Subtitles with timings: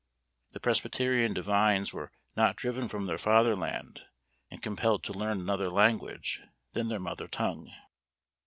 [0.53, 4.01] The presbyterian divines were not driven from their fatherland,
[4.49, 6.41] and compelled to learn another language
[6.73, 7.71] than their mother tongue.